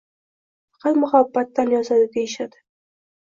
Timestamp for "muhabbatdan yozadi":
1.03-2.07